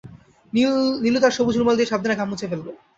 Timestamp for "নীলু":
1.03-1.19